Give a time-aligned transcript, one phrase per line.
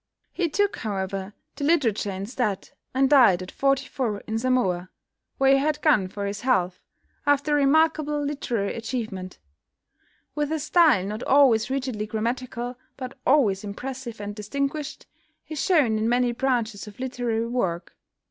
[0.33, 4.89] He took, however, to literature instead, and died at forty four in Samoa,
[5.37, 6.81] where he had gone for his health,
[7.27, 9.37] after a remarkable literary achievement.
[10.33, 15.05] With a style not always rigidly grammatical, but always impressive and distinguished,
[15.43, 17.95] he shone in many branches of literary work.